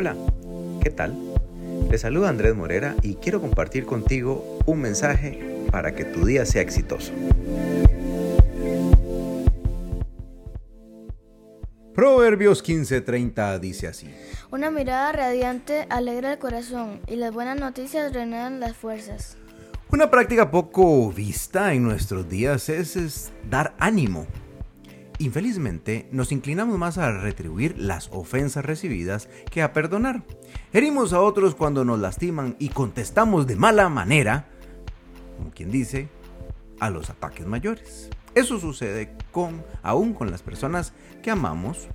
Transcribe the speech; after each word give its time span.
Hola, 0.00 0.16
¿qué 0.82 0.88
tal? 0.88 1.14
Te 1.90 1.98
saluda 1.98 2.30
Andrés 2.30 2.56
Morera 2.56 2.96
y 3.02 3.16
quiero 3.16 3.38
compartir 3.38 3.84
contigo 3.84 4.58
un 4.64 4.80
mensaje 4.80 5.38
para 5.70 5.94
que 5.94 6.06
tu 6.06 6.24
día 6.24 6.46
sea 6.46 6.62
exitoso. 6.62 7.12
Proverbios 11.94 12.64
15:30 12.64 13.58
dice 13.58 13.88
así. 13.88 14.08
Una 14.50 14.70
mirada 14.70 15.12
radiante 15.12 15.84
alegra 15.90 16.32
el 16.32 16.38
corazón 16.38 17.00
y 17.06 17.16
las 17.16 17.34
buenas 17.34 17.60
noticias 17.60 18.10
renuevan 18.14 18.58
las 18.58 18.74
fuerzas. 18.78 19.36
Una 19.90 20.10
práctica 20.10 20.50
poco 20.50 21.12
vista 21.12 21.74
en 21.74 21.82
nuestros 21.82 22.26
días 22.26 22.70
es, 22.70 22.96
es, 22.96 23.32
dar 23.50 23.74
ánimo. 23.78 24.26
Infelizmente, 25.20 26.08
nos 26.12 26.32
inclinamos 26.32 26.78
más 26.78 26.96
a 26.96 27.12
retribuir 27.12 27.78
las 27.78 28.08
ofensas 28.10 28.64
recibidas 28.64 29.28
que 29.50 29.60
a 29.60 29.74
perdonar. 29.74 30.22
Herimos 30.72 31.12
a 31.12 31.20
otros 31.20 31.54
cuando 31.54 31.84
nos 31.84 32.00
lastiman 32.00 32.56
y 32.58 32.70
contestamos 32.70 33.46
de 33.46 33.54
mala 33.54 33.90
manera, 33.90 34.48
como 35.36 35.50
quien 35.50 35.70
dice, 35.70 36.08
a 36.80 36.88
los 36.88 37.10
ataques 37.10 37.46
mayores. 37.46 38.08
Eso 38.34 38.58
sucede 38.58 39.12
con 39.30 39.62
aún 39.82 40.14
con 40.14 40.30
las 40.30 40.40
personas 40.40 40.94
que 41.22 41.30
amamos. 41.30 41.86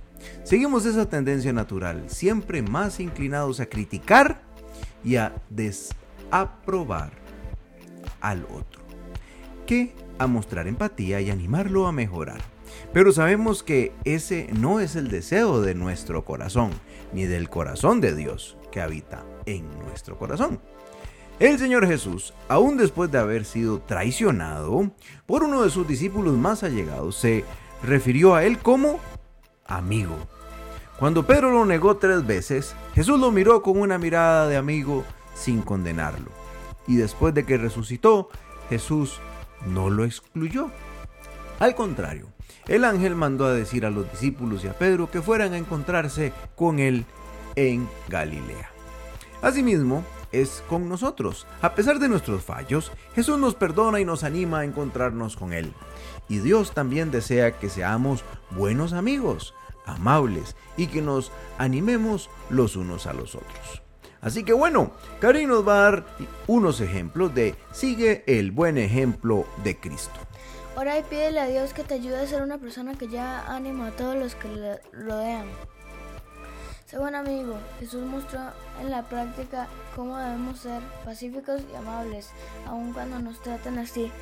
Seguimos 0.44 0.86
esa 0.86 1.10
tendencia 1.10 1.52
natural, 1.52 2.08
siempre 2.08 2.62
más 2.62 3.00
inclinados 3.00 3.58
a 3.58 3.66
criticar 3.66 4.40
y 5.02 5.16
a 5.16 5.34
desaprobar 5.50 7.10
al 8.20 8.44
otro, 8.44 8.82
que 9.66 9.96
a 10.20 10.28
mostrar 10.28 10.68
empatía 10.68 11.20
y 11.20 11.30
animarlo 11.30 11.88
a 11.88 11.92
mejorar. 11.92 12.55
Pero 12.92 13.12
sabemos 13.12 13.62
que 13.62 13.92
ese 14.04 14.48
no 14.52 14.80
es 14.80 14.96
el 14.96 15.08
deseo 15.08 15.60
de 15.60 15.74
nuestro 15.74 16.24
corazón, 16.24 16.70
ni 17.12 17.24
del 17.24 17.48
corazón 17.48 18.00
de 18.00 18.14
Dios 18.14 18.56
que 18.70 18.80
habita 18.80 19.24
en 19.46 19.68
nuestro 19.78 20.18
corazón. 20.18 20.60
El 21.38 21.58
Señor 21.58 21.86
Jesús, 21.86 22.32
aún 22.48 22.78
después 22.78 23.10
de 23.10 23.18
haber 23.18 23.44
sido 23.44 23.80
traicionado 23.80 24.90
por 25.26 25.44
uno 25.44 25.62
de 25.62 25.70
sus 25.70 25.86
discípulos 25.86 26.34
más 26.34 26.62
allegados, 26.62 27.16
se 27.16 27.44
refirió 27.82 28.34
a 28.34 28.44
él 28.44 28.58
como 28.58 29.00
amigo. 29.66 30.16
Cuando 30.98 31.26
Pedro 31.26 31.52
lo 31.52 31.66
negó 31.66 31.98
tres 31.98 32.26
veces, 32.26 32.74
Jesús 32.94 33.20
lo 33.20 33.30
miró 33.30 33.62
con 33.62 33.78
una 33.78 33.98
mirada 33.98 34.48
de 34.48 34.56
amigo 34.56 35.04
sin 35.34 35.60
condenarlo. 35.60 36.30
Y 36.86 36.96
después 36.96 37.34
de 37.34 37.44
que 37.44 37.58
resucitó, 37.58 38.30
Jesús 38.70 39.20
no 39.66 39.90
lo 39.90 40.04
excluyó. 40.04 40.70
Al 41.58 41.74
contrario, 41.74 42.28
el 42.68 42.84
ángel 42.84 43.14
mandó 43.14 43.46
a 43.46 43.52
decir 43.52 43.86
a 43.86 43.90
los 43.90 44.10
discípulos 44.10 44.64
y 44.64 44.68
a 44.68 44.78
Pedro 44.78 45.10
que 45.10 45.22
fueran 45.22 45.52
a 45.52 45.58
encontrarse 45.58 46.32
con 46.54 46.78
él 46.78 47.04
en 47.54 47.88
Galilea. 48.08 48.70
Asimismo, 49.42 50.04
es 50.32 50.62
con 50.68 50.88
nosotros. 50.88 51.46
A 51.62 51.74
pesar 51.74 51.98
de 51.98 52.08
nuestros 52.08 52.42
fallos, 52.42 52.92
Jesús 53.14 53.38
nos 53.38 53.54
perdona 53.54 54.00
y 54.00 54.04
nos 54.04 54.24
anima 54.24 54.60
a 54.60 54.64
encontrarnos 54.64 55.36
con 55.36 55.52
Él. 55.52 55.72
Y 56.28 56.38
Dios 56.38 56.72
también 56.72 57.10
desea 57.10 57.58
que 57.58 57.68
seamos 57.68 58.24
buenos 58.50 58.92
amigos, 58.92 59.54
amables 59.86 60.56
y 60.76 60.88
que 60.88 61.02
nos 61.02 61.32
animemos 61.58 62.28
los 62.50 62.76
unos 62.76 63.06
a 63.06 63.12
los 63.12 63.34
otros. 63.34 63.82
Así 64.20 64.42
que 64.42 64.52
bueno, 64.52 64.92
Karim 65.20 65.48
nos 65.48 65.66
va 65.66 65.74
a 65.74 65.90
dar 65.90 66.06
unos 66.46 66.80
ejemplos 66.80 67.34
de 67.34 67.54
sigue 67.70 68.24
el 68.26 68.50
buen 68.50 68.76
ejemplo 68.76 69.46
de 69.62 69.78
Cristo. 69.78 70.18
Ora 70.78 70.98
y 70.98 71.02
pídele 71.04 71.40
a 71.40 71.46
Dios 71.46 71.72
que 71.72 71.84
te 71.84 71.94
ayude 71.94 72.18
a 72.18 72.26
ser 72.26 72.42
una 72.42 72.58
persona 72.58 72.92
que 72.98 73.08
ya 73.08 73.46
anima 73.46 73.86
a 73.86 73.90
todos 73.92 74.14
los 74.14 74.34
que 74.34 74.48
le 74.48 74.78
rodean. 74.92 75.46
Sé 76.84 76.98
buen 76.98 77.14
amigo. 77.14 77.56
Jesús 77.80 78.02
mostró 78.04 78.40
en 78.82 78.90
la 78.90 79.02
práctica 79.02 79.68
cómo 79.94 80.18
debemos 80.18 80.58
ser 80.58 80.82
pacíficos 81.02 81.62
y 81.72 81.74
amables, 81.76 82.28
aun 82.66 82.92
cuando 82.92 83.18
nos 83.20 83.40
traten 83.40 83.78
así. 83.78 84.12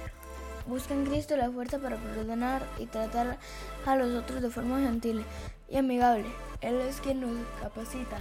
Busca 0.69 0.95
en 0.95 1.05
Cristo 1.06 1.37
la 1.37 1.51
fuerza 1.51 1.81
para 1.81 1.97
perdonar 1.97 2.62
y 2.79 2.87
tratar 2.87 3.37
a 3.84 3.97
los 3.97 4.15
otros 4.15 4.41
de 4.41 4.49
forma 4.49 4.79
gentil 4.79 5.25
y 5.69 5.77
amigable. 5.77 6.27
Él 6.61 6.77
es 6.77 7.00
quien 7.00 7.21
nos 7.21 7.37
capacita. 7.61 8.19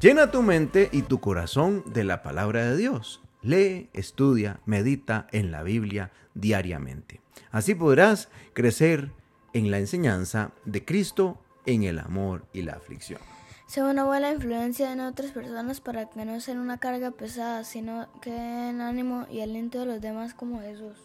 Llena 0.00 0.30
tu 0.30 0.42
mente 0.42 0.88
y 0.92 1.02
tu 1.02 1.18
corazón 1.18 1.82
de 1.86 2.04
la 2.04 2.22
palabra 2.22 2.64
de 2.64 2.76
Dios. 2.76 3.20
Lee, 3.42 3.90
estudia, 3.92 4.60
medita 4.66 5.26
en 5.32 5.50
la 5.50 5.62
Biblia 5.62 6.12
diariamente. 6.34 7.20
Así 7.50 7.74
podrás 7.74 8.28
crecer 8.54 9.10
en 9.52 9.70
la 9.70 9.78
enseñanza 9.78 10.52
de 10.64 10.84
Cristo 10.84 11.38
en 11.66 11.82
el 11.82 11.98
amor 11.98 12.44
y 12.52 12.62
la 12.62 12.74
aflicción. 12.74 13.20
Sea 13.66 13.86
una 13.86 14.04
buena 14.04 14.30
influencia 14.30 14.92
en 14.92 15.00
otras 15.00 15.32
personas 15.32 15.80
para 15.80 16.08
que 16.08 16.24
no 16.24 16.40
sean 16.40 16.58
una 16.58 16.78
carga 16.78 17.10
pesada, 17.10 17.64
sino 17.64 18.08
que 18.20 18.30
den 18.30 18.80
ánimo 18.80 19.26
y 19.30 19.40
aliento 19.40 19.80
de 19.80 19.86
los 19.86 20.00
demás 20.00 20.34
como 20.34 20.60
Jesús. 20.60 20.96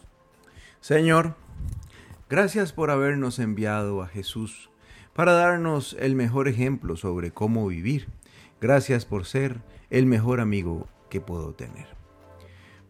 Señor, 0.80 1.34
gracias 2.28 2.72
por 2.72 2.90
habernos 2.90 3.38
enviado 3.38 4.02
a 4.02 4.06
Jesús 4.06 4.70
para 5.12 5.32
darnos 5.32 5.96
el 5.98 6.14
mejor 6.14 6.46
ejemplo 6.46 6.96
sobre 6.96 7.32
cómo 7.32 7.66
vivir. 7.66 8.06
Gracias 8.60 9.04
por 9.04 9.24
ser 9.24 9.60
el 9.90 10.06
mejor 10.06 10.40
amigo 10.40 10.86
que 11.10 11.20
puedo 11.20 11.54
tener. 11.54 11.97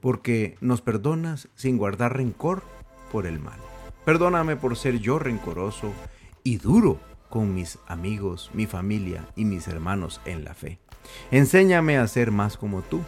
Porque 0.01 0.57
nos 0.61 0.81
perdonas 0.81 1.49
sin 1.55 1.77
guardar 1.77 2.17
rencor 2.17 2.63
por 3.11 3.27
el 3.27 3.41
mal. 3.41 3.59
Perdóname 4.05 4.57
por 4.57 4.77
ser 4.77 4.99
yo 4.99 5.19
rencoroso 5.19 5.93
y 6.43 6.57
duro 6.57 6.99
con 7.29 7.55
mis 7.55 7.79
amigos, 7.87 8.51
mi 8.55 8.67
familia 8.67 9.27
y 9.37 9.45
mis 9.45 9.69
hermanos 9.69 10.21
en 10.25 10.45
la 10.45 10.55
fe. 10.55 10.79
Enséñame 11.31 11.99
a 11.99 12.07
ser 12.07 12.31
más 12.31 12.57
como 12.57 12.83
tú 12.83 13.01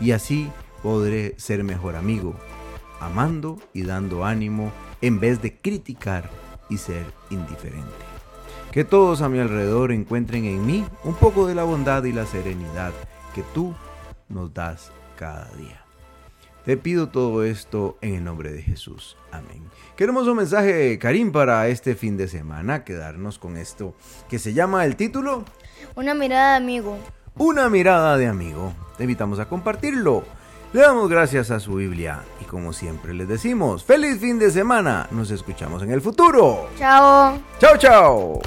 y 0.00 0.12
así 0.12 0.50
podré 0.82 1.34
ser 1.38 1.64
mejor 1.64 1.96
amigo, 1.96 2.34
amando 3.00 3.58
y 3.72 3.82
dando 3.82 4.24
ánimo 4.24 4.72
en 5.00 5.20
vez 5.20 5.40
de 5.42 5.56
criticar 5.56 6.30
y 6.68 6.78
ser 6.78 7.04
indiferente. 7.30 7.90
Que 8.72 8.84
todos 8.84 9.20
a 9.20 9.28
mi 9.28 9.38
alrededor 9.38 9.92
encuentren 9.92 10.44
en 10.44 10.64
mí 10.64 10.84
un 11.04 11.14
poco 11.14 11.46
de 11.46 11.54
la 11.54 11.64
bondad 11.64 12.04
y 12.04 12.12
la 12.12 12.26
serenidad 12.26 12.92
que 13.34 13.42
tú 13.54 13.74
nos 14.28 14.52
das 14.54 14.92
cada 15.16 15.50
día. 15.56 15.81
Te 16.64 16.76
pido 16.76 17.08
todo 17.08 17.42
esto 17.42 17.98
en 18.00 18.14
el 18.14 18.24
nombre 18.24 18.52
de 18.52 18.62
Jesús. 18.62 19.16
Amén. 19.32 19.62
Queremos 19.96 20.28
un 20.28 20.36
mensaje, 20.36 20.98
Karim, 20.98 21.32
para 21.32 21.66
este 21.68 21.94
fin 21.94 22.16
de 22.16 22.28
semana. 22.28 22.84
Quedarnos 22.84 23.38
con 23.38 23.56
esto 23.56 23.94
que 24.28 24.38
se 24.38 24.52
llama 24.52 24.84
el 24.84 24.96
título. 24.96 25.44
Una 25.96 26.14
mirada 26.14 26.52
de 26.52 26.56
amigo. 26.56 26.98
Una 27.36 27.68
mirada 27.68 28.16
de 28.16 28.26
amigo. 28.26 28.72
Te 28.96 29.04
invitamos 29.04 29.40
a 29.40 29.48
compartirlo. 29.48 30.24
Le 30.72 30.80
damos 30.80 31.10
gracias 31.10 31.50
a 31.50 31.60
su 31.60 31.74
Biblia 31.74 32.20
y 32.40 32.44
como 32.44 32.72
siempre 32.72 33.12
les 33.12 33.28
decimos, 33.28 33.84
feliz 33.84 34.18
fin 34.18 34.38
de 34.38 34.50
semana. 34.50 35.06
Nos 35.10 35.30
escuchamos 35.30 35.82
en 35.82 35.90
el 35.90 36.00
futuro. 36.00 36.70
Chao. 36.78 37.38
Chao, 37.58 37.76
chao. 37.76 38.40